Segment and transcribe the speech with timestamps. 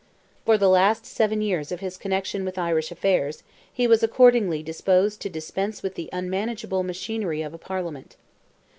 [0.47, 5.21] For the last seven years of his connection with Irish affairs, he was accordingly disposed
[5.21, 8.15] to dispense with the unmanageable machinery of a Parliament.